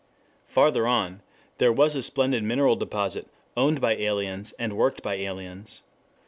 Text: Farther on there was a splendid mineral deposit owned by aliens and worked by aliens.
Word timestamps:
Farther 0.47 0.87
on 0.87 1.21
there 1.59 1.71
was 1.71 1.93
a 1.95 2.01
splendid 2.01 2.43
mineral 2.43 2.75
deposit 2.75 3.27
owned 3.55 3.79
by 3.79 3.93
aliens 3.97 4.51
and 4.57 4.75
worked 4.75 5.03
by 5.03 5.13
aliens. 5.17 5.83